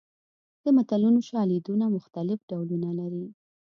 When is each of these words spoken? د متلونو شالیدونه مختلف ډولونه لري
د 0.63 0.65
متلونو 0.75 1.19
شالیدونه 1.29 1.85
مختلف 1.97 2.39
ډولونه 2.49 2.89
لري 2.99 3.25